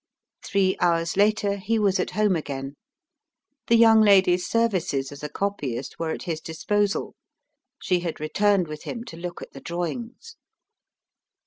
[0.43, 2.73] Three hours later he was at home again.
[3.67, 7.13] The young lady's services as a copyist were at his disposal;
[7.79, 10.37] she had returned with him to look at the drawings.